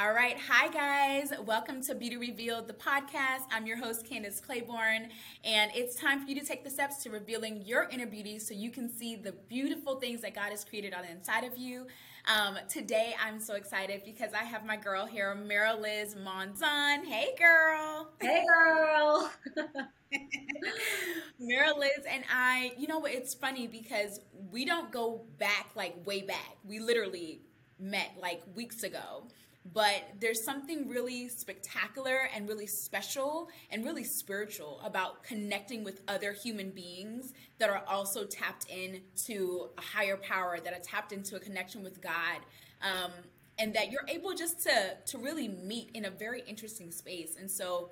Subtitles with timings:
[0.00, 0.36] All right.
[0.48, 1.32] Hi, guys.
[1.44, 3.46] Welcome to Beauty Revealed, the podcast.
[3.50, 5.08] I'm your host, Candace Claiborne,
[5.42, 8.54] and it's time for you to take the steps to revealing your inner beauty so
[8.54, 11.88] you can see the beautiful things that God has created on the inside of you.
[12.32, 17.04] Um, today, I'm so excited because I have my girl here, Mara Liz Monzon.
[17.04, 18.12] Hey, girl.
[18.20, 19.32] Hey, girl.
[21.40, 23.10] Mara Liz and I, you know what?
[23.10, 24.20] It's funny because
[24.52, 26.56] we don't go back like way back.
[26.64, 27.40] We literally
[27.80, 29.24] met like weeks ago
[29.72, 36.32] but there's something really spectacular and really special and really spiritual about connecting with other
[36.32, 41.40] human beings that are also tapped into a higher power that are tapped into a
[41.40, 42.40] connection with god
[42.82, 43.10] um,
[43.58, 47.36] and that you're able just to to really meet in a very interesting space.
[47.38, 47.90] And so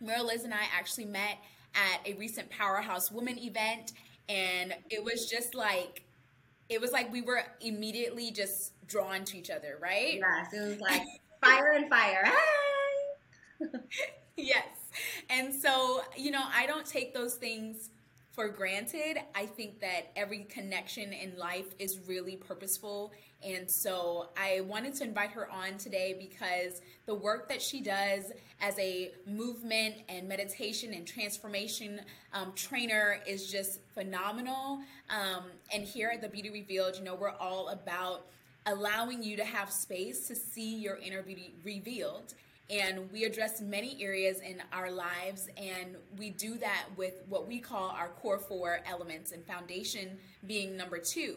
[0.00, 1.38] Mara Liz and I actually met
[1.74, 3.92] at a recent Powerhouse Woman event,
[4.28, 6.04] and it was just like
[6.70, 10.14] it was like we were immediately just drawn to each other, right?
[10.20, 11.02] Yes, it was like
[11.42, 12.30] fire and fire.
[14.36, 14.64] Yes.
[15.28, 17.90] And so, you know, I don't take those things
[18.40, 19.18] for granted.
[19.34, 23.12] I think that every connection in life is really purposeful.
[23.44, 28.32] And so I wanted to invite her on today because the work that she does
[28.62, 32.00] as a movement and meditation and transformation
[32.32, 34.78] um, trainer is just phenomenal.
[35.10, 38.24] Um, and here at the Beauty Revealed, you know, we're all about
[38.64, 42.32] allowing you to have space to see your inner beauty revealed
[42.70, 47.58] and we address many areas in our lives and we do that with what we
[47.58, 51.36] call our core four elements and foundation being number two.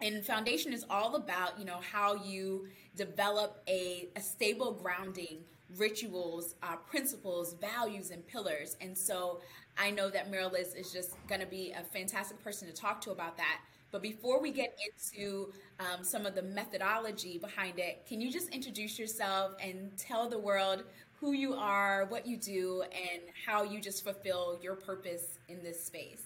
[0.00, 5.38] And foundation is all about you know how you develop a, a stable grounding
[5.76, 8.76] rituals uh, principles values and pillars.
[8.80, 9.40] And so
[9.78, 13.00] i know that Mara Liz is just going to be a fantastic person to talk
[13.00, 13.60] to about that
[13.92, 18.48] but before we get into um, some of the methodology behind it, can you just
[18.48, 20.84] introduce yourself and tell the world
[21.20, 25.84] who you are, what you do, and how you just fulfill your purpose in this
[25.84, 26.24] space?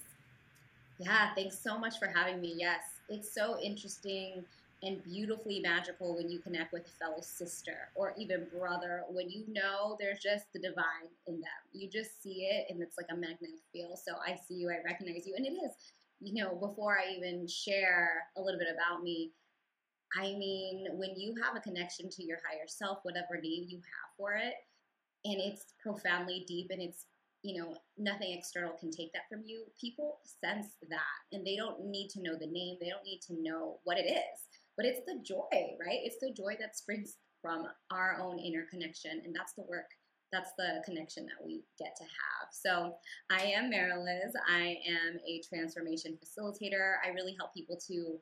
[0.97, 2.55] Yeah, thanks so much for having me.
[2.57, 4.43] Yes, it's so interesting
[4.83, 9.43] and beautifully magical when you connect with a fellow sister or even brother when you
[9.47, 11.61] know there's just the divine in them.
[11.73, 13.97] You just see it and it's like a magnetic field.
[14.03, 15.71] So I see you, I recognize you, and it is
[16.19, 19.31] you know, before I even share a little bit about me,
[20.15, 24.09] I mean, when you have a connection to your higher self, whatever name you have
[24.17, 24.53] for it,
[25.25, 27.05] and it's profoundly deep and it's,
[27.43, 31.85] you know, nothing external can take that from you, people sense that and they don't
[31.85, 34.39] need to know the name, they don't need to know what it is,
[34.75, 35.99] but it's the joy, right?
[36.03, 39.85] It's the joy that springs from our own inner connection, and that's the work
[40.31, 42.49] that's the connection that we get to have.
[42.51, 42.95] So
[43.29, 44.33] I am Mara Liz.
[44.49, 46.95] I am a transformation facilitator.
[47.05, 48.17] I really help people to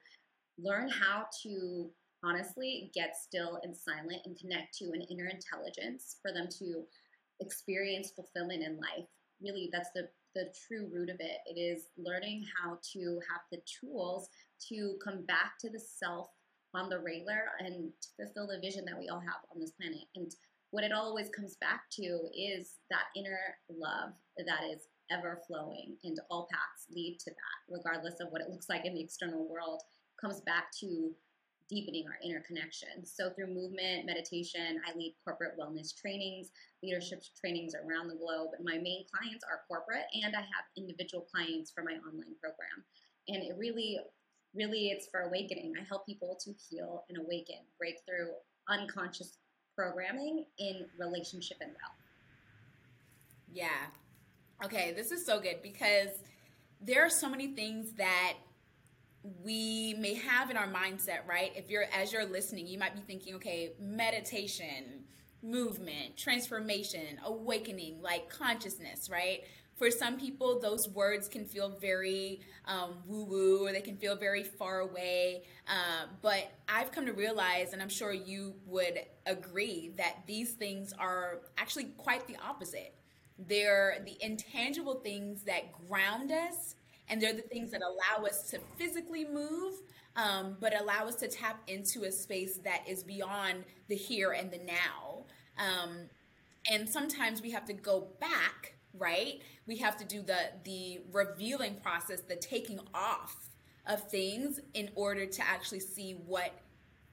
[0.58, 1.90] learn how to
[2.24, 6.84] honestly get still and silent and connect to an inner intelligence for them to
[7.40, 9.08] experience fulfillment in life.
[9.42, 11.38] Really, that's the the true root of it.
[11.46, 14.30] It is learning how to have the tools
[14.68, 16.28] to come back to the self
[16.74, 20.04] on the regular and fulfill the vision that we all have on this planet.
[20.16, 20.30] And
[20.72, 23.40] what it always comes back to is that inner
[23.70, 28.50] love that is ever flowing and all paths lead to that regardless of what it
[28.52, 29.82] looks like in the external world
[30.20, 31.12] comes back to
[31.68, 33.06] deepening our inner connection.
[33.06, 36.52] So through movement meditation i lead corporate wellness trainings
[36.84, 38.52] leadership trainings around the globe.
[38.64, 42.86] My main clients are corporate and i have individual clients for my online program.
[43.28, 44.00] And it really
[44.54, 45.74] really it's for awakening.
[45.80, 48.32] I help people to heal and awaken break through
[48.70, 49.38] unconscious
[49.76, 51.96] programming in relationship and wealth.
[53.54, 53.88] Yeah.
[54.64, 56.10] Okay, this is so good because
[56.82, 58.36] there are so many things that
[59.44, 61.52] we may have in our mindset, right?
[61.56, 65.04] If you're as you're listening, you might be thinking, okay, meditation,
[65.42, 69.42] movement, transformation, awakening, like consciousness, right?
[69.76, 74.16] For some people, those words can feel very um, woo woo or they can feel
[74.16, 75.44] very far away.
[75.68, 80.94] Uh, but I've come to realize, and I'm sure you would agree, that these things
[80.98, 82.94] are actually quite the opposite.
[83.38, 86.76] They're the intangible things that ground us,
[87.10, 89.74] and they're the things that allow us to physically move.
[90.18, 94.50] Um, but allow us to tap into a space that is beyond the here and
[94.50, 95.26] the now.
[95.58, 96.10] Um,
[96.72, 99.42] and sometimes we have to go back right?
[99.68, 103.50] We have to do the the revealing process, the taking off
[103.88, 106.52] of things in order to actually see what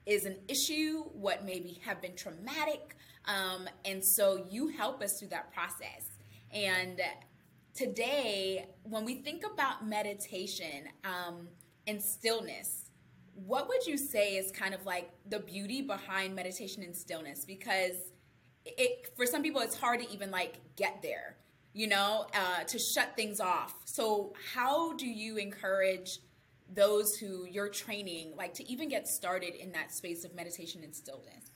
[0.05, 2.95] is an issue, what maybe have been traumatic.
[3.25, 6.09] Um, and so you help us through that process.
[6.51, 6.99] And
[7.73, 11.47] today, when we think about meditation um,
[11.87, 12.89] and stillness,
[13.33, 17.45] what would you say is kind of like the beauty behind meditation and stillness?
[17.45, 17.95] Because
[18.65, 21.37] it for some people it's hard to even like get there,
[21.73, 23.75] you know, uh, to shut things off.
[23.85, 26.19] So how do you encourage
[26.71, 30.95] those who you're training, like to even get started in that space of meditation and
[30.95, 31.51] stillness?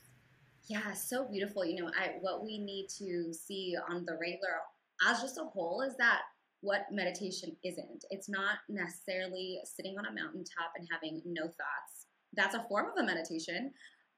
[0.68, 1.64] Yeah, so beautiful.
[1.64, 4.60] You know, I what we need to see on the regular
[5.06, 6.20] as just a whole is that
[6.60, 8.04] what meditation isn't.
[8.10, 12.06] It's not necessarily sitting on a mountaintop and having no thoughts.
[12.34, 13.72] That's a form of a meditation,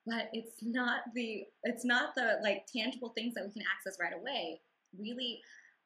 [0.06, 4.19] but it's not the it's not the like tangible things that we can access right
[4.19, 4.61] away.
[4.99, 5.41] Really,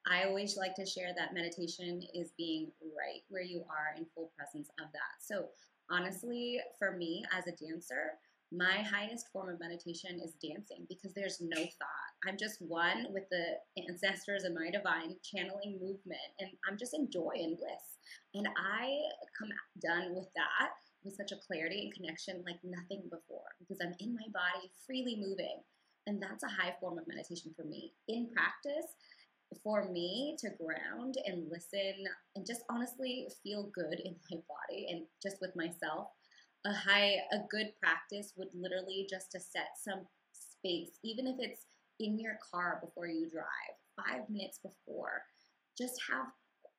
[0.07, 4.31] I always like to share that meditation is being right where you are in full
[4.37, 5.19] presence of that.
[5.19, 5.47] So,
[5.89, 8.13] honestly, for me as a dancer,
[8.51, 12.11] my highest form of meditation is dancing because there's no thought.
[12.27, 13.57] I'm just one with the
[13.89, 17.97] ancestors and my divine channeling movement, and I'm just in joy and bliss.
[18.33, 18.99] And I
[19.37, 19.49] come
[19.81, 20.71] done with that
[21.03, 25.17] with such a clarity and connection like nothing before because I'm in my body, freely
[25.19, 25.61] moving.
[26.07, 27.93] And that's a high form of meditation for me.
[28.07, 28.93] In practice,
[29.63, 32.05] for me to ground and listen
[32.35, 36.07] and just honestly feel good in my body and just with myself
[36.65, 41.65] a high a good practice would literally just to set some space even if it's
[41.99, 45.23] in your car before you drive 5 minutes before.
[45.77, 46.27] Just have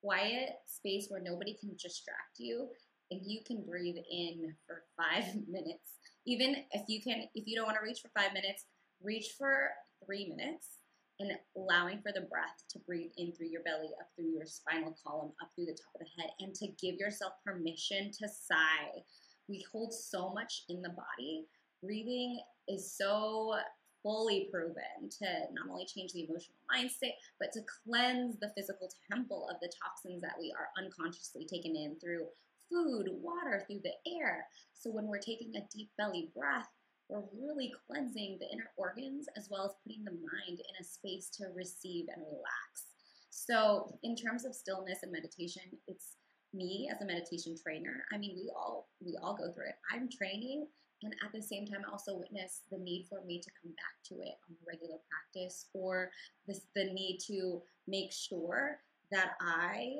[0.01, 2.67] quiet space where nobody can distract you
[3.09, 5.97] and you can breathe in for 5 minutes.
[6.25, 8.65] Even if you can if you don't want to reach for 5 minutes
[9.01, 9.69] reach for
[10.05, 10.76] 3 minutes
[11.19, 14.95] and allowing for the breath to breathe in through your belly, up through your spinal
[15.03, 19.01] column, up through the top of the head, and to give yourself permission to sigh
[19.47, 21.45] we hold so much in the body.
[21.81, 23.55] Breathing is so
[24.03, 29.47] fully proven to not only change the emotional mindset, but to cleanse the physical temple
[29.49, 32.25] of the toxins that we are unconsciously taken in through
[32.69, 34.45] food, water, through the air.
[34.73, 36.67] So when we're taking a deep belly breath,
[37.09, 41.29] we're really cleansing the inner organs as well as putting the mind in a space
[41.29, 42.91] to receive and relax.
[43.29, 46.17] So, in terms of stillness and meditation, it's
[46.53, 48.03] me as a meditation trainer.
[48.11, 49.75] I mean we all we all go through it.
[49.91, 50.67] I'm training
[51.03, 53.95] and at the same time I also witness the need for me to come back
[54.05, 56.09] to it on a regular practice or
[56.47, 58.79] this the need to make sure
[59.11, 59.95] that I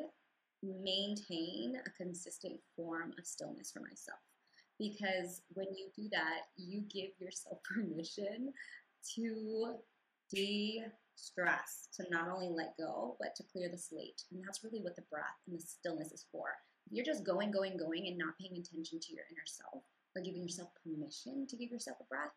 [0.63, 4.19] maintain a consistent form of stillness for myself
[4.79, 8.53] because when you do that you give yourself permission
[9.15, 9.75] to
[10.33, 10.83] de
[11.15, 14.23] stress to not only let go, but to clear the slate.
[14.31, 16.49] And that's really what the breath and the stillness is for.
[16.85, 19.83] If you're just going, going, going, and not paying attention to your inner self,
[20.15, 22.31] or giving yourself permission to give yourself a breath,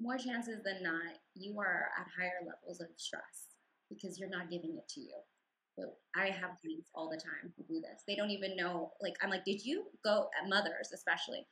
[0.00, 3.54] more chances than not, you are at higher levels of stress
[3.88, 5.14] because you're not giving it to you.
[6.16, 8.02] I have clients all the time who do this.
[8.06, 8.92] They don't even know.
[9.00, 10.28] Like I'm like, did you go?
[10.48, 11.46] Mothers especially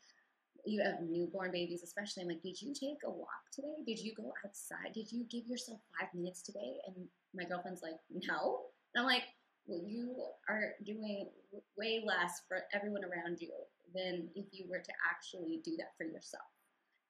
[0.67, 2.23] you have newborn babies, especially.
[2.23, 3.85] I'm like, did you take a walk today?
[3.87, 4.93] Did you go outside?
[4.93, 6.75] Did you give yourself five minutes today?
[6.87, 8.63] And my girlfriend's like, no.
[8.95, 9.23] And I'm like,
[9.67, 10.15] well, you
[10.49, 11.29] are doing
[11.79, 13.53] way less for everyone around you
[13.95, 16.45] than if you were to actually do that for yourself.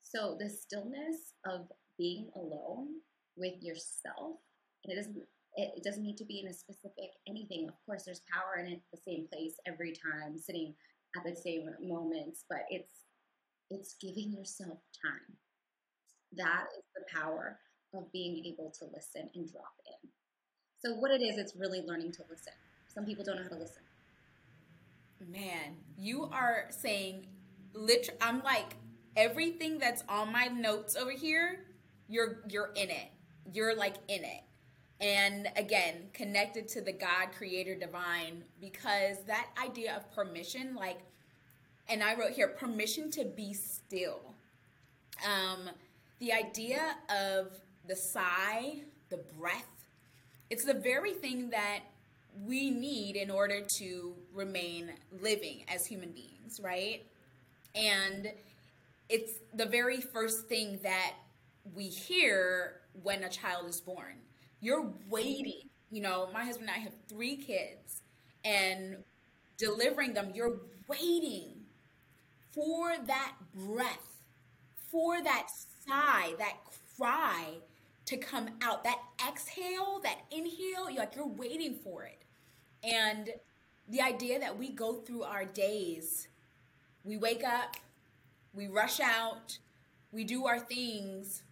[0.02, 2.88] So the stillness of being alone
[3.36, 4.36] with yourself,
[4.84, 5.16] and it doesn't
[5.56, 7.68] it doesn't need to be in a specific anything.
[7.68, 10.74] Of course, there's power in it the same place every time, sitting
[11.16, 13.06] at the same moments, but it's
[13.70, 15.36] it's giving yourself time.
[16.36, 17.58] That is the power
[17.94, 20.08] of being able to listen and drop in.
[20.78, 22.52] So, what it is, it's really learning to listen.
[22.94, 23.82] Some people don't know how to listen.
[25.26, 27.26] Man, you are saying,
[27.72, 28.76] literally, I'm like,
[29.16, 31.64] everything that's on my notes over here,
[32.08, 33.08] you're you're in it.
[33.52, 34.42] You're like in it.
[35.00, 41.00] And again, connected to the God creator divine because that idea of permission like
[41.88, 44.34] and I wrote here permission to be still.
[45.24, 45.70] Um,
[46.18, 47.52] the idea of
[47.86, 49.86] the sigh, the breath,
[50.50, 51.80] it's the very thing that
[52.44, 57.04] we need in order to remain living as human beings, right?
[57.74, 58.32] And
[59.08, 61.14] it's the very first thing that
[61.74, 64.14] we hear when a child is born.
[64.66, 65.70] You're waiting.
[65.92, 68.02] You know, my husband and I have three kids,
[68.44, 68.96] and
[69.58, 70.58] delivering them, you're
[70.88, 71.52] waiting
[72.52, 74.24] for that breath,
[74.90, 75.46] for that
[75.86, 76.56] sigh, that
[76.98, 77.58] cry
[78.06, 82.24] to come out, that exhale, that inhale, you're like you're waiting for it.
[82.82, 83.30] And
[83.88, 86.26] the idea that we go through our days,
[87.04, 87.76] we wake up,
[88.52, 89.58] we rush out,
[90.10, 91.44] we do our things.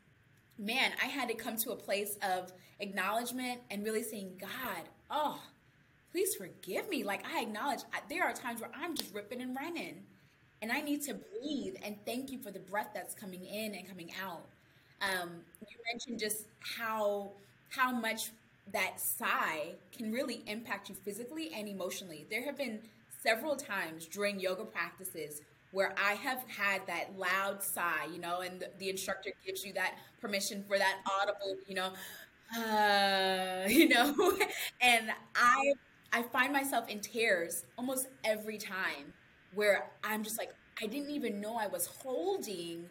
[0.58, 5.40] Man, I had to come to a place of acknowledgement and really saying, God, oh,
[6.12, 7.02] please forgive me.
[7.04, 10.02] Like I acknowledge I, there are times where I'm just ripping and running
[10.62, 13.88] and I need to breathe and thank you for the breath that's coming in and
[13.88, 14.46] coming out.
[15.02, 15.30] Um,
[15.60, 17.32] you mentioned just how
[17.70, 18.30] how much
[18.72, 22.26] that sigh can really impact you physically and emotionally.
[22.30, 22.80] There have been
[23.22, 25.42] several times during yoga practices
[25.74, 29.96] where I have had that loud sigh, you know, and the, instructor gives you that
[30.20, 31.92] permission for that audible, you know,
[32.56, 34.14] uh, you know,
[34.80, 35.72] and I
[36.12, 39.12] I find myself in tears almost every time
[39.54, 40.52] where I'm just like
[40.82, 42.88] I didn't even know I was holding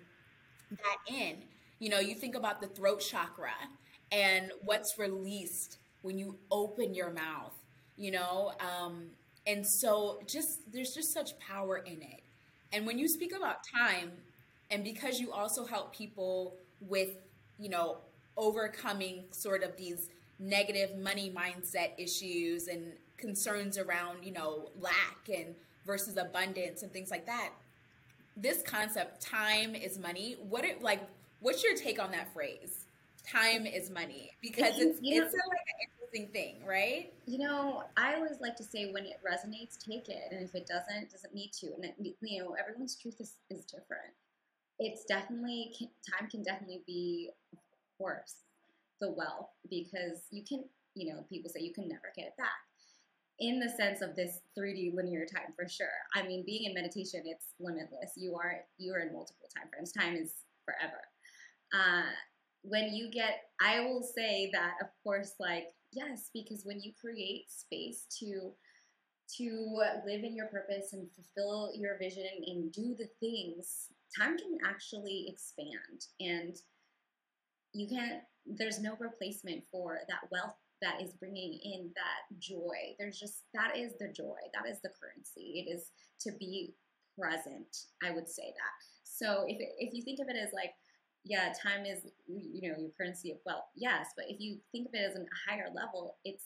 [0.71, 1.37] that in.
[1.79, 3.51] You know, you think about the throat chakra
[4.11, 7.53] and what's released when you open your mouth,
[7.97, 9.07] you know, um,
[9.47, 12.22] and so just there's just such power in it
[12.73, 14.11] and when you speak about time,
[14.71, 17.11] and because you also help people with,
[17.59, 17.97] you know,
[18.35, 25.53] overcoming sort of these negative money mindset issues and concerns around, you know, lack and
[25.85, 27.51] versus abundance and things like that.
[28.35, 30.37] This concept, time is money.
[30.49, 31.01] What it like?
[31.41, 32.85] What's your take on that phrase?
[33.27, 37.13] Time is money because it's you know, it's a, like interesting thing, right?
[37.25, 40.67] You know, I always like to say when it resonates, take it, and if it
[40.67, 41.73] doesn't, doesn't need to.
[41.75, 44.13] And it, you know, everyone's truth is, is different.
[44.79, 47.59] It's definitely time can definitely be, of
[47.97, 48.35] course,
[48.99, 50.63] the wealth because you can.
[50.95, 52.49] You know, people say you can never get it back.
[53.39, 55.87] In the sense of this 3D linear time, for sure.
[56.13, 58.11] I mean, being in meditation, it's limitless.
[58.15, 59.91] You are you are in multiple time frames.
[59.91, 60.33] Time is
[60.65, 61.01] forever.
[61.73, 62.11] Uh,
[62.63, 67.45] when you get, I will say that, of course, like Yes, because when you create
[67.49, 68.51] space to
[69.37, 74.57] to live in your purpose and fulfill your vision and do the things, time can
[74.67, 76.57] actually expand and
[77.73, 82.95] you can't there's no replacement for that wealth that is bringing in that joy.
[82.99, 84.37] There's just that is the joy.
[84.53, 85.63] That is the currency.
[85.65, 85.91] It is
[86.21, 86.73] to be
[87.17, 87.85] present.
[88.03, 88.73] I would say that.
[89.03, 90.73] So if if you think of it as like
[91.25, 93.65] yeah, time is you know your currency of wealth.
[93.75, 96.45] Yes, but if you think of it as a higher level, it's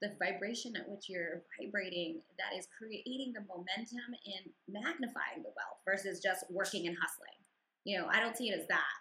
[0.00, 5.82] the vibration at which you're vibrating that is creating the momentum and magnifying the wealth
[5.84, 7.34] versus just working and hustling.
[7.84, 8.96] You know, I don't see it as that.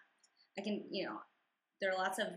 [0.57, 1.17] I can, you know,
[1.81, 2.27] there are lots of,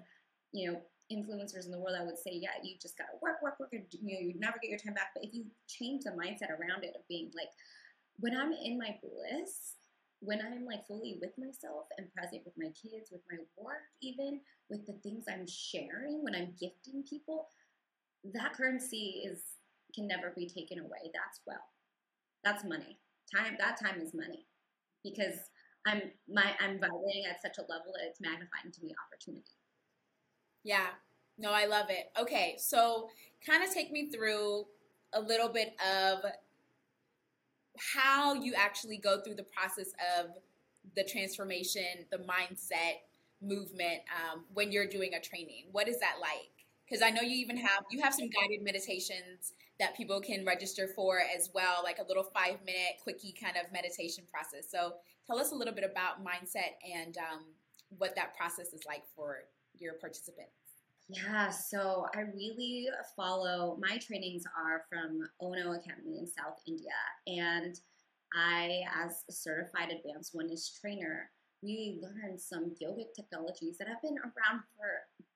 [0.52, 0.80] you know,
[1.10, 3.84] influencers in the world that would say, yeah, you just gotta work, work, work, and
[3.90, 5.10] you know, you never get your time back.
[5.14, 7.48] But if you change the mindset around it of being like,
[8.18, 9.79] when I'm in my bliss,
[10.20, 14.40] when I'm like fully with myself and present with my kids, with my work, even
[14.68, 17.48] with the things I'm sharing, when I'm gifting people,
[18.34, 19.42] that currency is
[19.94, 21.10] can never be taken away.
[21.12, 21.64] That's well.
[22.44, 22.98] That's money.
[23.34, 24.46] Time that time is money.
[25.02, 25.38] Because
[25.86, 29.56] I'm my I'm vibrating at such a level that it's magnifying to me opportunity.
[30.64, 30.88] Yeah.
[31.38, 32.10] No, I love it.
[32.20, 33.08] Okay, so
[33.46, 34.66] kind of take me through
[35.14, 36.18] a little bit of
[37.94, 40.30] how you actually go through the process of
[40.96, 43.00] the transformation, the mindset
[43.42, 45.64] movement um, when you're doing a training.
[45.72, 46.50] What is that like?
[46.88, 50.88] Because I know you even have you have some guided meditations that people can register
[50.94, 54.70] for as well, like a little five minute quickie kind of meditation process.
[54.70, 54.94] So
[55.26, 57.44] tell us a little bit about mindset and um,
[57.96, 59.38] what that process is like for
[59.78, 60.59] your participants.
[61.12, 66.94] Yeah, so I really follow my trainings are from O&O Academy in South India,
[67.26, 67.74] and
[68.32, 71.28] I, as a certified advanced oneness trainer,
[71.64, 75.26] really learned some yogic technologies that have been around for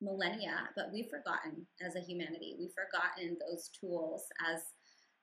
[0.00, 2.54] millennia, but we've forgotten as a humanity.
[2.56, 4.22] We've forgotten those tools
[4.52, 4.60] as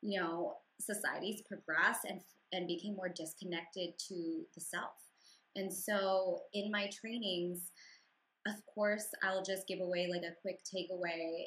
[0.01, 2.19] you know societies progress and
[2.51, 4.91] and became more disconnected to the self.
[5.55, 7.71] And so in my trainings,
[8.47, 11.45] of course, I'll just give away like a quick takeaway.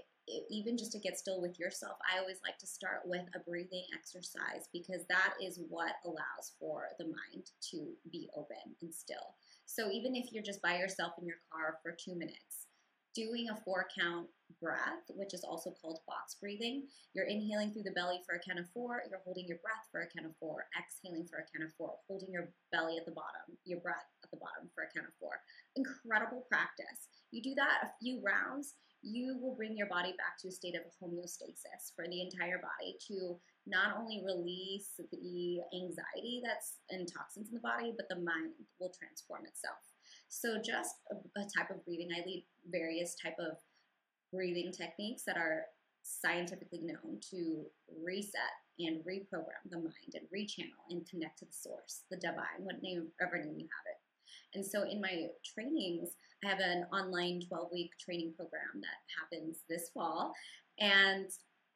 [0.48, 3.84] Even just to get still with yourself, I always like to start with a breathing
[3.94, 9.34] exercise because that is what allows for the mind to be open and still.
[9.66, 12.63] So even if you're just by yourself in your car for two minutes,
[13.14, 14.26] doing a four count
[14.61, 16.85] breath, which is also called box breathing.
[17.14, 20.02] You're inhaling through the belly for a count of four, you're holding your breath for
[20.02, 23.16] a count of four, exhaling for a count of four, holding your belly at the
[23.16, 25.40] bottom, your breath at the bottom for a count of four.
[25.76, 27.09] Incredible practice.
[27.30, 30.75] You do that a few rounds, you will bring your body back to a state
[30.75, 37.49] of homeostasis for the entire body to not only release the anxiety that's and toxins
[37.49, 39.76] in the body, but the mind will transform itself.
[40.28, 43.56] So just a, a type of breathing, I lead various type of
[44.33, 45.66] breathing techniques that are
[46.02, 47.64] scientifically known to
[48.04, 53.38] reset and reprogram the mind and rechannel and connect to the source, the divine, whatever
[53.38, 53.99] name you have it.
[54.54, 56.11] And so in my trainings,
[56.44, 60.33] I have an online 12 week training program that happens this fall.
[60.78, 61.26] And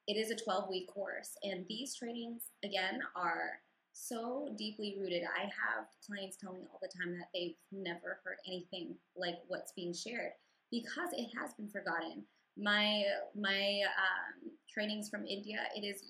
[0.07, 1.31] it is a 12 week course.
[1.43, 3.61] And these trainings, again, are
[3.93, 5.23] so deeply rooted.
[5.25, 9.73] I have clients tell me all the time that they've never heard anything like what's
[9.73, 10.33] being shared
[10.71, 12.25] because it has been forgotten.
[12.57, 16.03] My my um, trainings from India, it is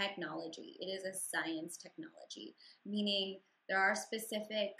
[0.00, 0.76] technology.
[0.80, 4.72] It is a science technology, meaning there are specific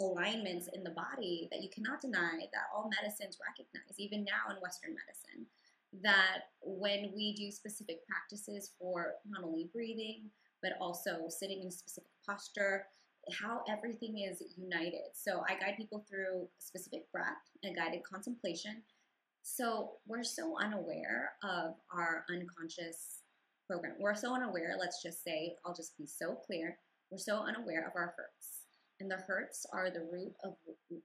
[0.00, 4.60] alignments in the body that you cannot deny that all medicines recognize, even now in
[4.60, 5.46] Western medicine.
[6.02, 11.70] That when we do specific practices for not only breathing, but also sitting in a
[11.70, 12.86] specific posture,
[13.32, 15.12] how everything is united.
[15.14, 18.82] So I guide people through specific breath and guided contemplation.
[19.42, 23.20] So we're so unaware of our unconscious
[23.66, 23.94] program.
[23.98, 26.78] We're so unaware, let's just say, I'll just be so clear,
[27.10, 28.64] we're so unaware of our hurts.
[29.00, 30.54] And the hurts are the root of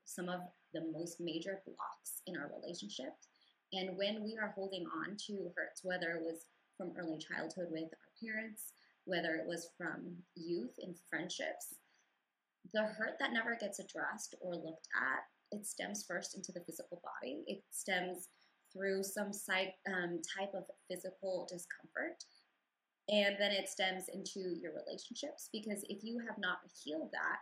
[0.06, 0.42] some of
[0.74, 3.28] the most major blocks in our relationships.
[3.74, 6.46] And when we are holding on to hurts, whether it was
[6.78, 8.72] from early childhood with our parents,
[9.06, 11.76] whether it was from youth in friendships,
[12.74, 17.02] the hurt that never gets addressed or looked at, it stems first into the physical
[17.04, 17.44] body.
[17.48, 18.30] It stems
[18.72, 22.24] through some psych, um, type of physical discomfort.
[23.10, 27.40] And then it stems into your relationships because if you have not healed that,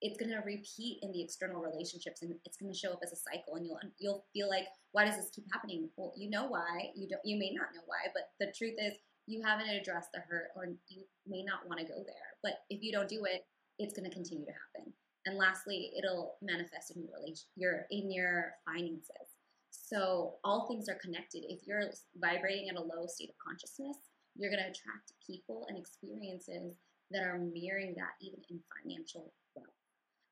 [0.00, 3.12] it's going to repeat in the external relationships and it's going to show up as
[3.12, 6.46] a cycle and you'll you'll feel like why does this keep happening well you know
[6.46, 8.94] why you don't you may not know why but the truth is
[9.26, 12.82] you haven't addressed the hurt or you may not want to go there but if
[12.82, 13.44] you don't do it
[13.80, 14.92] it's going to continue to happen.
[15.26, 17.18] And lastly it'll manifest in your
[17.56, 19.36] your in your finances.
[19.70, 21.44] So all things are connected.
[21.48, 23.96] If you're vibrating at a low state of consciousness
[24.36, 26.76] you're going to attract people and experiences
[27.10, 29.68] that are mirroring that even in financial wealth.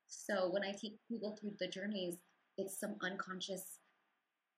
[0.07, 2.17] So when I take people through the journeys,
[2.57, 3.79] it's some unconscious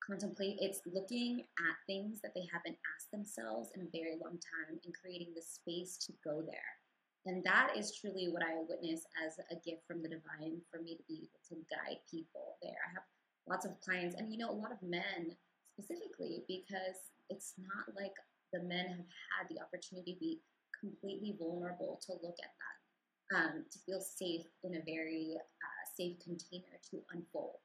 [0.01, 4.79] contemplate it's looking at things that they haven't asked themselves in a very long time
[4.83, 6.81] and creating the space to go there
[7.25, 10.96] and that is truly what i witness as a gift from the divine for me
[10.96, 13.04] to be able to guide people there i have
[13.48, 15.36] lots of clients and you know a lot of men
[15.74, 18.13] specifically because it's not like
[18.54, 20.41] the men have had the opportunity to be
[20.80, 26.17] completely vulnerable to look at that, um, to feel safe in a very uh, safe
[26.24, 27.62] container to unfold.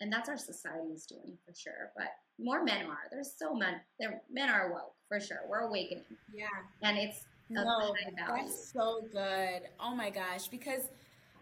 [0.00, 1.92] And that's our society is doing for sure.
[1.96, 3.06] But more men are.
[3.10, 3.76] There's so many.
[4.00, 5.42] There, men are woke for sure.
[5.48, 6.04] We're awakening.
[6.34, 6.46] Yeah.
[6.82, 7.94] And it's no,
[8.28, 9.62] that's so good.
[9.80, 10.90] Oh my gosh, because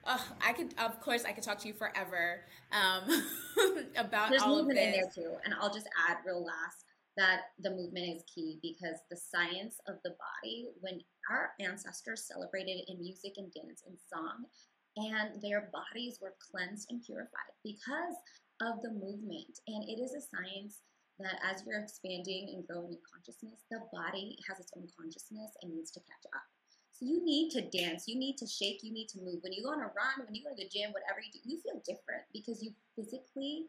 [0.05, 2.43] uh, I could, of course, I could talk to you forever
[2.73, 3.25] um,
[3.97, 4.79] about There's all of this.
[4.79, 6.85] in there too, and I'll just add real last
[7.17, 12.81] that the movement is key because the science of the body, when our ancestors celebrated
[12.89, 14.45] in music and dance and song,
[14.97, 18.17] and their bodies were cleansed and purified because
[18.63, 19.61] of the movement.
[19.67, 20.81] And it is a science
[21.23, 25.73] that as you're expanding and growing in consciousness, the body has its own consciousness and
[25.73, 26.47] needs to catch up.
[26.93, 29.41] So you need to dance, you need to shake, you need to move.
[29.43, 31.41] When you go on a run, when you go to the gym, whatever you do,
[31.45, 33.67] you feel different because you physically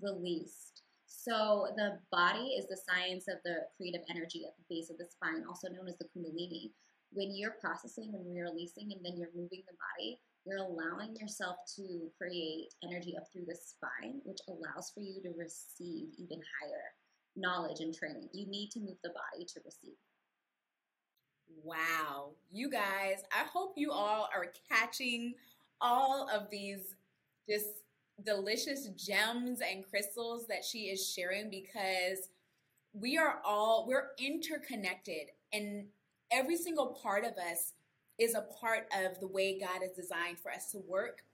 [0.00, 0.82] released
[1.22, 5.06] so the body is the science of the creative energy at the base of the
[5.06, 6.72] spine, also known as the kundalini.
[7.12, 12.10] When you're processing and releasing and then you're moving the body, you're allowing yourself to
[12.18, 16.92] create energy up through the spine, which allows for you to receive even higher
[17.36, 18.28] knowledge and training.
[18.32, 19.96] You need to move the body to receive.
[21.62, 22.32] Wow.
[22.50, 25.34] You guys, I hope you all are catching
[25.80, 26.94] all of these
[27.48, 27.66] just
[28.24, 32.28] delicious gems and crystals that she is sharing because
[32.92, 35.86] we are all we're interconnected and
[36.30, 37.72] every single part of us
[38.18, 41.24] is a part of the way God has designed for us to work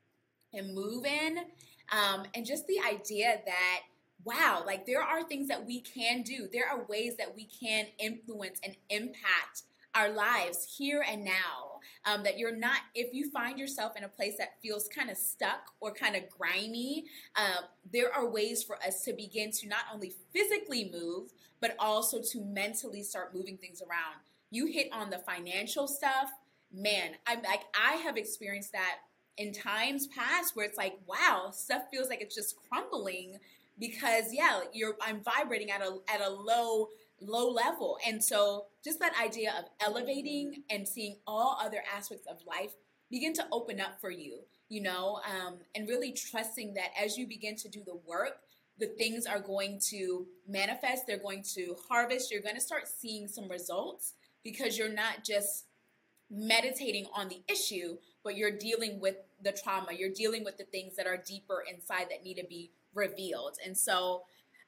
[0.53, 1.39] and move in
[1.93, 3.81] um, and just the idea that
[4.25, 7.87] wow like there are things that we can do there are ways that we can
[7.99, 9.63] influence and impact
[9.95, 11.81] our lives here and now.
[12.05, 15.17] Um, that you're not, if you find yourself in a place that feels kind of
[15.17, 17.05] stuck or kind of grimy,
[17.37, 17.63] uh,
[17.93, 22.41] there are ways for us to begin to not only physically move, but also to
[22.41, 24.17] mentally start moving things around.
[24.51, 26.31] You hit on the financial stuff,
[26.73, 27.13] man.
[27.27, 28.97] I'm like, I have experienced that
[29.37, 33.39] in times past where it's like, wow, stuff feels like it's just crumbling
[33.79, 36.89] because yeah, you're I'm vibrating at a at a low
[37.21, 37.99] low level.
[38.07, 42.73] And so just that idea of elevating and seeing all other aspects of life
[43.11, 47.27] begin to open up for you, you know, um, and really trusting that as you
[47.27, 48.41] begin to do the work,
[48.79, 53.27] the things are going to manifest, they're going to harvest, you're going to start seeing
[53.27, 55.65] some results because you're not just
[56.31, 60.97] meditating on the issue, but you're dealing with the trauma, you're dealing with the things
[60.97, 63.57] that are deeper inside that need to be revealed.
[63.65, 64.23] And so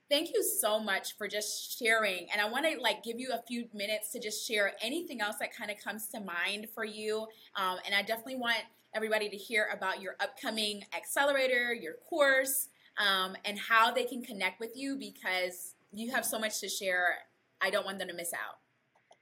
[0.08, 2.26] thank you so much for just sharing.
[2.32, 5.36] And I want to like give you a few minutes to just share anything else
[5.40, 7.26] that kind of comes to mind for you.
[7.56, 8.58] Um, and I definitely want
[8.94, 12.68] everybody to hear about your upcoming accelerator, your course,
[12.98, 17.18] um, and how they can connect with you because you have so much to share.
[17.60, 18.58] I don't want them to miss out.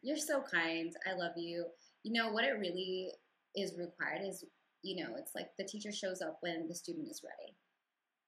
[0.01, 0.95] You're so kind.
[1.07, 1.67] I love you.
[2.09, 3.11] You know, what it really
[3.55, 4.43] is required is,
[4.83, 7.55] you know, it's like the teacher shows up when the student is ready.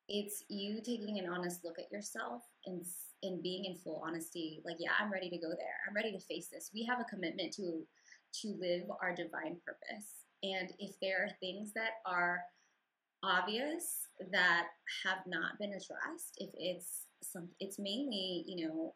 [0.07, 2.85] It's you taking an honest look at yourself and
[3.23, 4.61] and being in full honesty.
[4.67, 5.81] Like, yeah, I'm ready to go there.
[5.89, 6.71] I'm ready to face this.
[6.75, 7.83] We have a commitment to
[8.43, 10.27] to live our divine purpose.
[10.43, 12.43] And if there are things that are
[13.23, 14.67] obvious that
[15.07, 18.95] have not been addressed, if it's some, it's mainly you know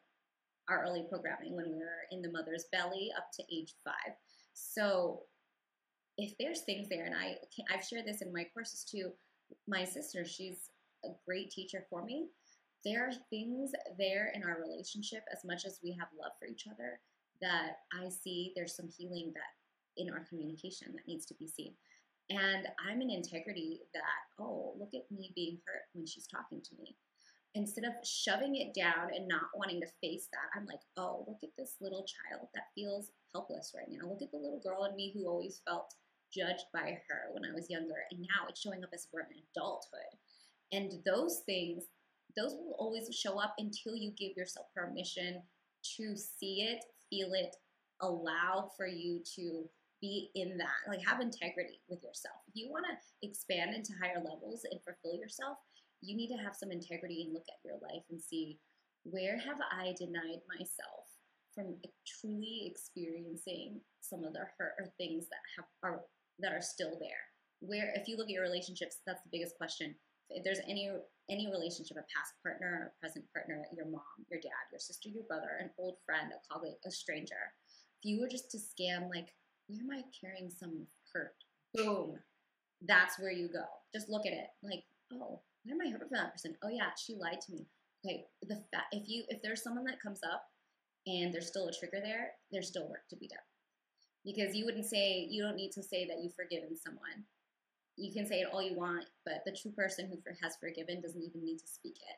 [0.68, 4.12] our early programming when we were in the mother's belly up to age five.
[4.54, 5.22] So
[6.16, 7.36] if there's things there, and I
[7.72, 9.10] I've shared this in my courses too.
[9.68, 10.70] My sister, she's
[11.04, 12.28] a great teacher for me.
[12.84, 16.66] There are things there in our relationship, as much as we have love for each
[16.66, 17.00] other,
[17.40, 21.74] that I see there's some healing that in our communication that needs to be seen.
[22.30, 26.74] And I'm in integrity that, oh, look at me being hurt when she's talking to
[26.80, 26.96] me
[27.54, 31.38] instead of shoving it down and not wanting to face that, I'm like, oh, look
[31.42, 34.08] at this little child that feels helpless right now.
[34.08, 35.94] Look at the little girl in me who always felt
[36.32, 38.06] judged by her when I was younger.
[38.10, 40.18] And now it's showing up as we're in adulthood.
[40.72, 41.84] And those things,
[42.36, 45.42] those will always show up until you give yourself permission
[45.96, 47.54] to see it, feel it,
[48.00, 49.64] allow for you to
[50.00, 50.88] be in that.
[50.88, 52.36] Like have integrity with yourself.
[52.48, 55.58] If you want to expand into higher levels and fulfill yourself,
[56.04, 58.58] you need to have some integrity and look at your life and see
[59.04, 61.08] where have I denied myself
[61.54, 61.76] from
[62.20, 66.00] truly experiencing some of the hurt or things that have are
[66.40, 67.24] that are still there.
[67.60, 69.94] Where if you look at your relationships, that's the biggest question.
[70.30, 70.90] If there's any
[71.30, 75.24] any relationship, a past partner, a present partner, your mom, your dad, your sister, your
[75.24, 77.52] brother, an old friend, a colleague, a stranger,
[78.02, 79.28] if you were just to scan like,
[79.68, 81.36] where am I carrying some hurt?
[81.72, 82.18] Boom.
[82.86, 83.64] That's where you go.
[83.94, 84.48] Just look at it.
[84.62, 84.84] Like,
[86.14, 86.56] that person?
[86.62, 87.66] Oh yeah, she lied to me.
[88.04, 90.44] Okay, the fact if you if there's someone that comes up
[91.06, 93.38] and there's still a trigger there, there's still work to be done.
[94.24, 97.24] Because you wouldn't say you don't need to say that you've forgiven someone.
[97.96, 101.22] You can say it all you want, but the true person who has forgiven doesn't
[101.22, 102.16] even need to speak it.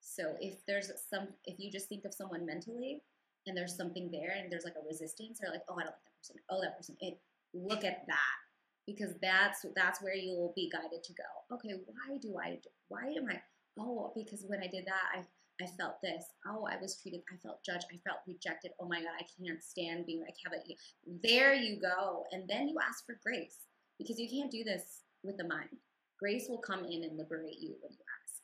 [0.00, 3.02] So if there's some, if you just think of someone mentally
[3.46, 6.04] and there's something there and there's like a resistance or like, oh, I don't like
[6.04, 6.36] that person.
[6.48, 6.96] Oh, that person.
[7.00, 7.18] It,
[7.52, 8.45] look at that
[8.86, 11.54] because that's that's where you will be guided to go.
[11.54, 12.58] Okay, why do I?
[12.88, 13.40] Why am I?
[13.78, 15.24] Oh, because when I did that, I
[15.62, 16.24] I felt this.
[16.46, 17.22] Oh, I was treated.
[17.32, 17.86] I felt judged.
[17.92, 18.72] I felt rejected.
[18.78, 20.34] Oh my God, I can't stand being like
[20.68, 20.78] it.
[21.22, 23.56] There you go, and then you ask for grace
[23.98, 25.70] because you can't do this with the mind.
[26.18, 28.42] Grace will come in and liberate you when you ask.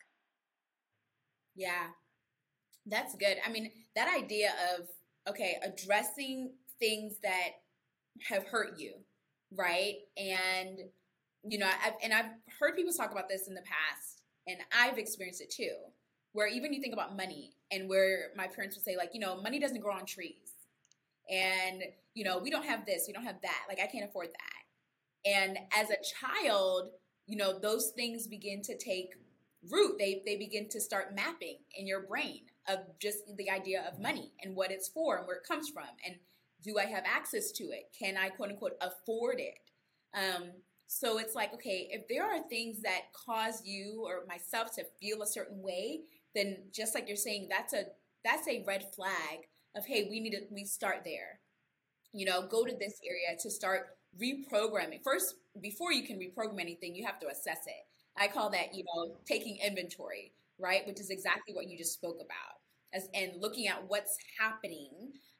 [1.55, 1.87] Yeah,
[2.87, 3.37] that's good.
[3.46, 4.88] I mean, that idea of
[5.28, 7.50] okay, addressing things that
[8.28, 8.94] have hurt you
[9.57, 9.95] right?
[10.17, 10.79] And
[11.45, 14.99] you know, I've, and I've heard people talk about this in the past, and I've
[14.99, 15.75] experienced it too.
[16.33, 19.41] Where even you think about money, and where my parents would say, like, you know,
[19.41, 20.53] money doesn't grow on trees,
[21.31, 21.83] and
[22.15, 25.31] you know, we don't have this, we don't have that, like, I can't afford that.
[25.31, 26.91] And as a child,
[27.27, 29.15] you know, those things begin to take
[29.71, 29.97] root.
[29.99, 34.33] They they begin to start mapping in your brain of just the idea of money
[34.43, 36.17] and what it's for and where it comes from and
[36.62, 37.90] do I have access to it?
[37.98, 39.59] Can I quote unquote afford it?
[40.14, 40.51] Um,
[40.87, 45.22] so it's like, okay, if there are things that cause you or myself to feel
[45.22, 46.01] a certain way,
[46.35, 47.85] then just like you're saying, that's a
[48.25, 51.40] that's a red flag of hey, we need to we start there.
[52.12, 55.03] You know, go to this area to start reprogramming.
[55.03, 57.87] First, before you can reprogram anything, you have to assess it.
[58.16, 60.87] I call that, you know, taking inventory, right?
[60.87, 62.61] Which is exactly what you just spoke about.
[62.92, 64.90] As and looking at what's happening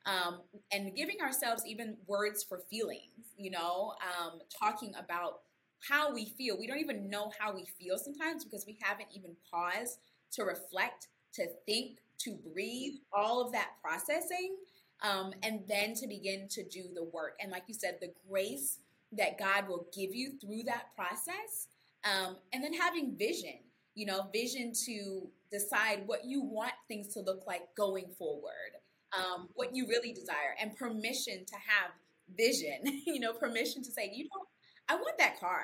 [0.07, 0.41] um,
[0.73, 5.41] and giving ourselves even words for feelings, you know, um, talking about
[5.89, 6.59] how we feel.
[6.59, 9.99] We don't even know how we feel sometimes because we haven't even paused
[10.33, 14.57] to reflect, to think, to breathe, all of that processing,
[15.03, 17.37] um, and then to begin to do the work.
[17.41, 18.79] And like you said, the grace
[19.13, 21.69] that God will give you through that process,
[22.05, 23.59] um, and then having vision,
[23.95, 28.82] you know, vision to decide what you want things to look like going forward
[29.17, 31.91] um, what you really desire and permission to have
[32.37, 34.45] vision, you know, permission to say, you know,
[34.89, 35.63] I want that car.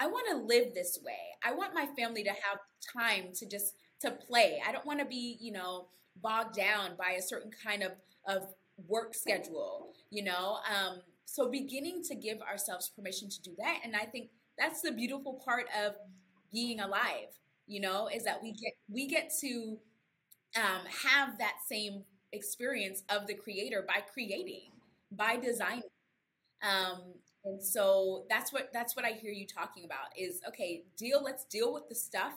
[0.00, 1.12] I want to live this way.
[1.44, 2.58] I want my family to have
[2.96, 4.60] time to just to play.
[4.66, 5.86] I don't want to be, you know,
[6.20, 7.92] bogged down by a certain kind of
[8.26, 8.48] of
[8.88, 10.58] work schedule, you know.
[10.68, 14.92] Um, so beginning to give ourselves permission to do that, and I think that's the
[14.92, 15.94] beautiful part of
[16.52, 17.28] being alive,
[17.66, 19.78] you know, is that we get we get to
[20.56, 24.70] um, have that same experience of the creator by creating,
[25.12, 25.82] by designing.
[26.62, 27.02] Um,
[27.44, 31.44] and so that's what that's what I hear you talking about is okay, deal let's
[31.44, 32.34] deal with the stuff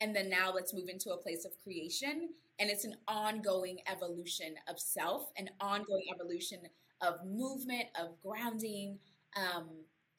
[0.00, 4.54] and then now let's move into a place of creation and it's an ongoing evolution
[4.68, 6.58] of self, an ongoing evolution
[7.00, 8.98] of movement, of grounding,
[9.36, 9.68] um,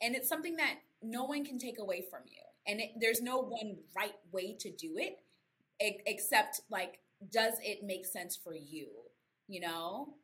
[0.02, 2.42] and it's something that no one can take away from you.
[2.68, 5.20] And it, there's no one right way to do it,
[5.80, 7.00] except like,
[7.32, 8.88] does it make sense for you?
[9.48, 10.16] You know.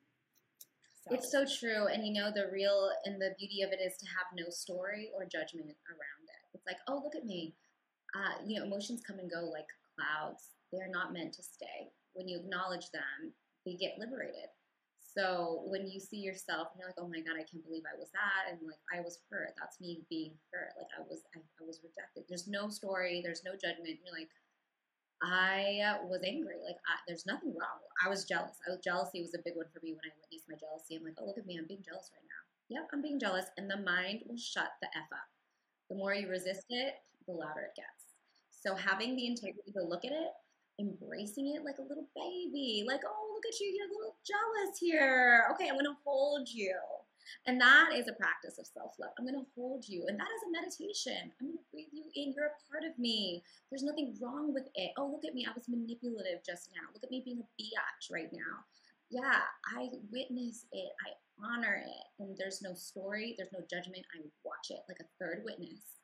[1.08, 1.16] So.
[1.16, 4.06] It's so true, and you know the real and the beauty of it is to
[4.08, 6.42] have no story or judgment around it.
[6.54, 7.56] It's like, oh, look at me.
[8.16, 10.56] Uh, you know, emotions come and go like clouds.
[10.72, 11.90] They're not meant to stay.
[12.14, 13.34] When you acknowledge them,
[13.66, 14.50] they get liberated.
[15.00, 17.98] So when you see yourself and you're like, oh my God, I can't believe I
[17.98, 18.46] was that.
[18.50, 19.58] And like, I was hurt.
[19.58, 20.78] That's me being hurt.
[20.78, 22.30] Like I was, I, I was rejected.
[22.30, 23.22] There's no story.
[23.26, 23.98] There's no judgment.
[24.06, 24.30] You're like,
[25.22, 26.56] I uh, was angry.
[26.64, 27.80] Like I, there's nothing wrong.
[28.04, 28.56] I was jealous.
[28.68, 30.96] I jealousy was a big one for me when I witnessed my jealousy.
[30.96, 31.58] I'm like, oh, look at me.
[31.60, 32.44] I'm being jealous right now.
[32.70, 33.46] Yep, I'm being jealous.
[33.58, 35.30] And the mind will shut the F up.
[35.90, 36.96] The more you resist it,
[37.28, 38.16] the louder it gets.
[38.52, 40.32] So having the integrity to look at it
[40.80, 42.84] embracing it like a little baby.
[42.88, 45.46] Like, oh, look at you, you're a little jealous here.
[45.54, 46.74] Okay, I'm gonna hold you.
[47.46, 49.12] And that is a practice of self love.
[49.20, 50.06] I'm gonna hold you.
[50.08, 51.32] And that is a meditation.
[51.40, 51.49] I'm
[52.14, 52.34] you in.
[52.34, 53.44] You're a part of me.
[53.70, 54.92] There's nothing wrong with it.
[54.98, 55.46] Oh, look at me.
[55.48, 56.88] I was manipulative just now.
[56.94, 58.66] Look at me being a biatch right now.
[59.10, 59.42] Yeah,
[59.76, 60.92] I witness it.
[61.06, 62.06] I honor it.
[62.20, 64.06] And there's no story, there's no judgment.
[64.16, 66.00] I watch it like a third witness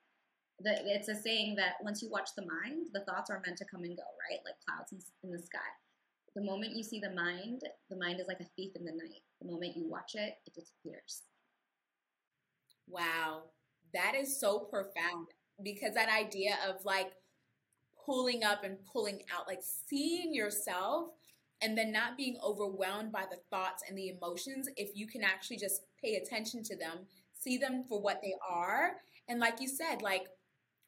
[0.63, 3.83] it's a saying that once you watch the mind, the thoughts are meant to come
[3.83, 4.39] and go, right?
[4.45, 5.59] Like clouds in the sky.
[6.35, 9.21] The moment you see the mind, the mind is like a thief in the night.
[9.41, 11.23] The moment you watch it, it disappears.
[12.87, 13.43] Wow,
[13.93, 15.27] that is so profound
[15.63, 17.11] because that idea of like
[18.05, 21.09] pulling up and pulling out, like seeing yourself
[21.61, 25.57] and then not being overwhelmed by the thoughts and the emotions, if you can actually
[25.57, 26.99] just pay attention to them,
[27.33, 28.97] see them for what they are.
[29.27, 30.27] And like you said, like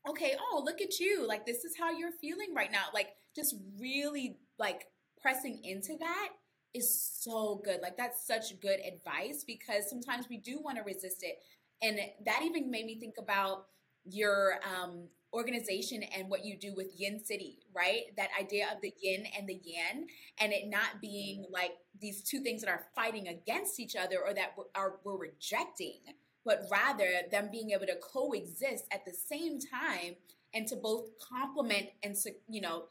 [0.10, 1.27] okay, oh, look at you.
[1.27, 2.86] Like, this is how you're feeling right now.
[2.93, 4.88] Like, just really like
[5.21, 6.30] pressing into that
[6.73, 7.82] is so good.
[7.82, 11.38] Like, that's such good advice because sometimes we do want to resist it.
[11.82, 13.65] And that even made me think about
[14.09, 18.03] your um, organization and what you do with Yin City, right?
[18.15, 20.07] That idea of the yin and the yang,
[20.39, 24.33] and it not being like these two things that are fighting against each other or
[24.33, 25.99] that we're, are, we're rejecting
[26.45, 30.15] but rather them being able to coexist at the same time
[30.53, 32.15] and to both complement and
[32.47, 32.85] you know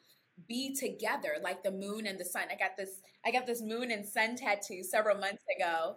[0.47, 2.43] be together like the moon and the sun.
[2.53, 5.97] I got this I got this moon and sun tattoo several months ago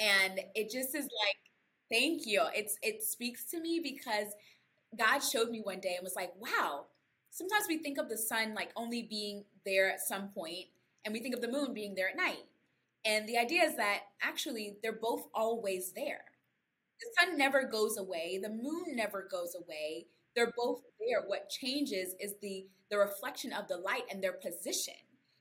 [0.00, 1.38] and it just is like
[1.90, 2.42] thank you.
[2.54, 4.28] It's it speaks to me because
[4.98, 6.86] God showed me one day and was like, "Wow,
[7.30, 10.66] sometimes we think of the sun like only being there at some point
[11.04, 12.44] and we think of the moon being there at night."
[13.04, 16.24] And the idea is that actually they're both always there
[17.00, 20.06] the sun never goes away, the moon never goes away.
[20.34, 21.22] They're both there.
[21.26, 24.94] What changes is the the reflection of the light and their position.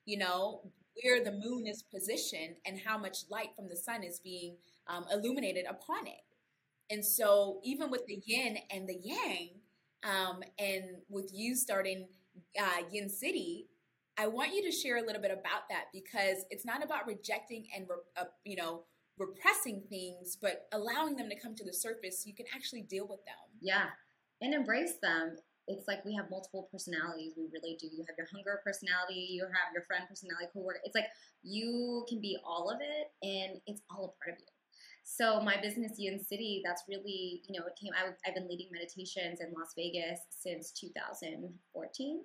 [0.05, 0.61] You know,
[1.01, 5.05] where the moon is positioned and how much light from the sun is being um,
[5.11, 6.21] illuminated upon it.
[6.93, 9.49] And so, even with the yin and the yang,
[10.03, 12.07] um, and with you starting
[12.59, 13.65] uh, Yin City,
[14.15, 17.65] I want you to share a little bit about that because it's not about rejecting
[17.75, 18.83] and uh, you know
[19.17, 23.07] repressing things, but allowing them to come to the surface so you can actually deal
[23.07, 23.41] with them.
[23.59, 23.89] Yeah.
[24.41, 25.37] And embrace them.
[25.67, 27.33] It's like we have multiple personalities.
[27.35, 27.87] We really do.
[27.87, 30.81] You have your hunger personality, you have your friend personality, coworker.
[30.83, 31.09] It's like
[31.41, 34.52] you can be all of it and it's all a part of you.
[35.03, 37.91] So my business Yin City, that's really, you know, it came.
[37.93, 42.21] I, have been leading meditations in Las Vegas since 2014,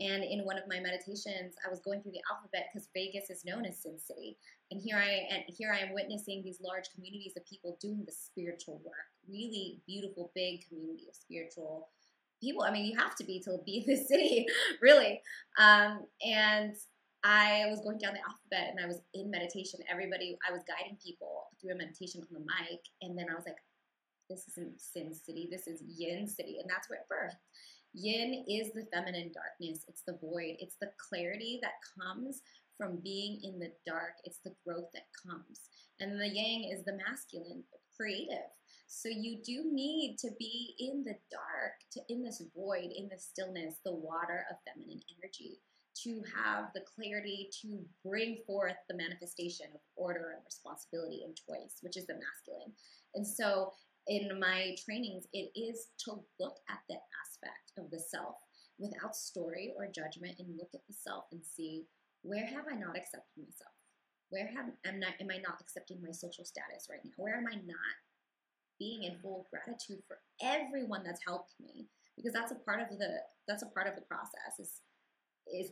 [0.00, 3.44] and in one of my meditations, I was going through the alphabet because Vegas is
[3.44, 4.36] known as Sin City.
[4.70, 8.12] And here I and here I am witnessing these large communities of people doing the
[8.12, 9.08] spiritual work.
[9.28, 11.88] Really beautiful, big community of spiritual
[12.40, 12.62] people.
[12.62, 14.46] I mean, you have to be to be in this city,
[14.80, 15.20] really.
[15.58, 16.74] Um, and
[17.24, 19.80] I was going down the alphabet and I was in meditation.
[19.90, 23.44] Everybody, I was guiding people through a meditation on the mic, and then I was
[23.44, 23.58] like,
[24.30, 25.48] "This isn't Sin City.
[25.50, 27.40] This is Yin City," and that's where it birthed.
[27.94, 32.42] Yin is the feminine darkness, it's the void, it's the clarity that comes
[32.76, 35.68] from being in the dark, it's the growth that comes.
[36.00, 37.64] And the yang is the masculine,
[37.96, 38.46] creative.
[38.86, 43.18] So you do need to be in the dark, to in this void, in the
[43.18, 45.58] stillness, the water of feminine energy,
[46.04, 51.78] to have the clarity to bring forth the manifestation of order and responsibility and choice,
[51.80, 52.72] which is the masculine.
[53.14, 53.72] And so
[54.06, 58.36] in my trainings, it is to look at that aspect of the self
[58.78, 61.84] without story or judgment and look at the self and see
[62.22, 63.74] where have I not accepted myself?
[64.30, 67.12] Where have am not am I not accepting my social status right now?
[67.16, 67.96] Where am I not
[68.78, 71.86] being in full gratitude for everyone that's helped me?
[72.16, 74.58] Because that's a part of the that's a part of the process.
[74.58, 74.80] Is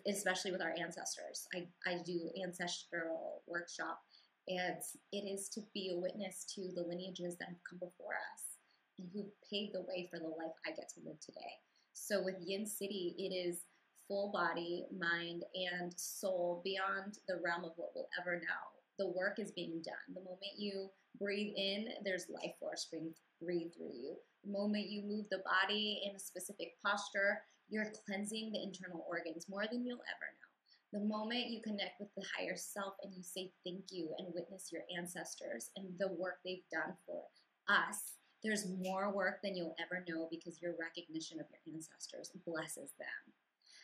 [0.07, 1.47] especially with our ancestors.
[1.55, 4.01] I, I do ancestral workshop
[4.49, 4.79] and
[5.13, 8.59] it is to be a witness to the lineages that have come before us
[8.99, 11.59] and who paved the way for the life I get to live today.
[11.93, 13.63] So with Yin City, it is
[14.07, 18.63] full body, mind, and soul beyond the realm of what we'll ever know.
[18.99, 20.15] The work is being done.
[20.15, 23.13] The moment you breathe in, there's life force being
[23.43, 24.17] breathed through you.
[24.45, 29.47] The moment you move the body in a specific posture, you're cleansing the internal organs
[29.49, 30.47] more than you'll ever know.
[30.93, 34.71] The moment you connect with the higher self and you say thank you and witness
[34.73, 37.25] your ancestors and the work they've done for
[37.69, 42.93] us, there's more work than you'll ever know because your recognition of your ancestors blesses
[42.99, 43.33] them.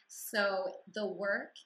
[0.08, 1.56] So the work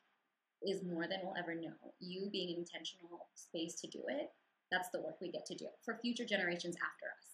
[0.67, 1.93] is more than we'll ever know.
[2.01, 4.31] You being an intentional space to do it,
[4.73, 7.27] that's the work we get to do for future generations after us.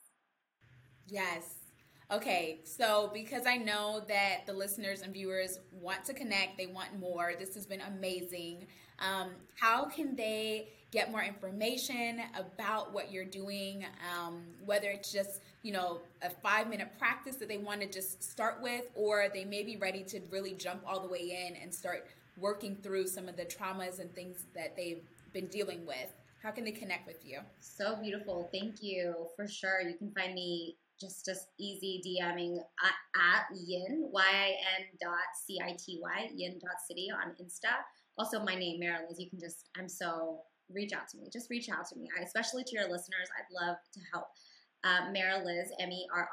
[1.06, 1.61] Yes.
[2.10, 6.98] Okay, so because I know that the listeners and viewers want to connect, they want
[6.98, 7.32] more.
[7.38, 8.66] This has been amazing.
[8.98, 13.86] Um, how can they get more information about what you're doing?
[14.14, 18.22] Um, whether it's just you know a five minute practice that they want to just
[18.22, 21.72] start with, or they may be ready to really jump all the way in and
[21.74, 26.12] start working through some of the traumas and things that they've been dealing with.
[26.42, 27.38] How can they connect with you?
[27.60, 28.48] So beautiful.
[28.52, 29.14] Thank you.
[29.36, 29.80] For sure.
[29.80, 36.58] You can find me just just easy DMing at, at yin, Y-I-N dot C-I-T-Y, yin
[36.60, 37.74] dot city on Insta.
[38.16, 41.28] Also my name, Marilyn, you can just, I'm so, reach out to me.
[41.32, 42.08] Just reach out to me.
[42.18, 44.28] I, especially to your listeners, I'd love to help.
[44.84, 46.28] Uh, Merriliz, M-E-R-R-I-L-I-Z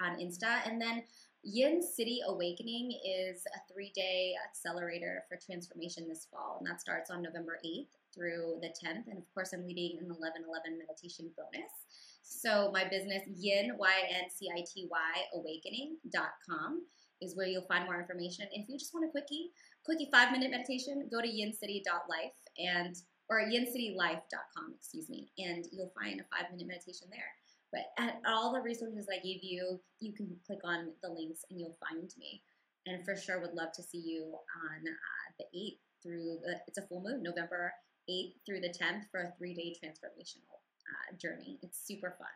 [0.00, 0.66] on Insta.
[0.66, 1.02] And then
[1.42, 7.22] Yin City Awakening is a three-day accelerator for transformation this fall, and that starts on
[7.22, 9.06] November 8th through the 10th.
[9.06, 11.70] And of course, I'm leading an 11-11 meditation bonus.
[12.28, 16.82] So my business, Yin, Y-N-C-I-T-Y, awakening.com
[17.22, 18.48] is where you'll find more information.
[18.50, 19.50] If you just want a quickie,
[19.84, 22.96] quickie five minute meditation, go to yincity.life and
[23.30, 27.30] or yincitylife.com, excuse me, and you'll find a five minute meditation there.
[27.72, 31.60] But at all the resources I gave you, you can click on the links and
[31.60, 32.42] you'll find me.
[32.86, 36.78] And for sure, would love to see you on uh, the 8th through the, it's
[36.78, 37.72] a full moon, November
[38.10, 41.58] 8th through the 10th for a three day transformational uh, journey.
[41.62, 42.28] It's super fun.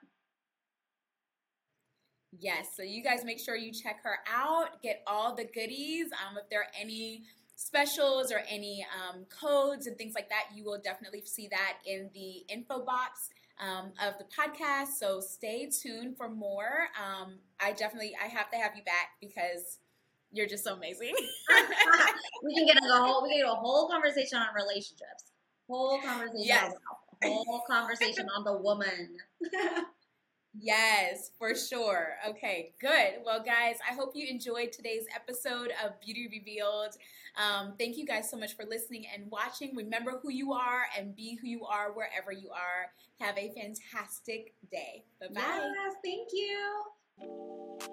[2.39, 6.07] Yes, so you guys make sure you check her out, get all the goodies.
[6.13, 7.25] Um, if there are any
[7.57, 12.09] specials or any um, codes and things like that, you will definitely see that in
[12.15, 14.99] the info box um, of the podcast.
[14.99, 16.89] So stay tuned for more.
[16.99, 19.79] Um, I definitely I have to have you back because
[20.33, 21.15] you're just so amazing.
[22.45, 25.33] we can get a whole we can get a whole conversation on relationships.
[25.69, 26.47] Whole conversation.
[26.47, 26.75] Yes.
[27.23, 29.19] Whole conversation on the woman.
[30.59, 32.17] Yes, for sure.
[32.29, 33.23] Okay, good.
[33.25, 36.97] Well, guys, I hope you enjoyed today's episode of Beauty Revealed.
[37.37, 39.77] Um, thank you guys so much for listening and watching.
[39.77, 42.91] Remember who you are and be who you are wherever you are.
[43.21, 45.05] Have a fantastic day.
[45.21, 45.73] Bye bye.
[45.77, 47.91] Yes, thank you.